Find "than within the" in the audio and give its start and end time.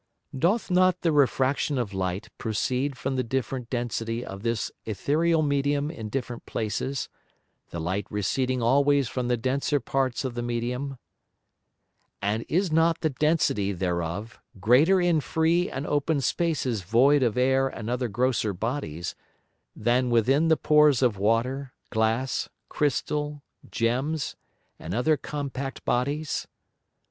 19.75-20.57